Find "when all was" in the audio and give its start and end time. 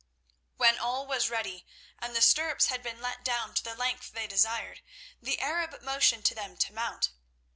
0.57-1.29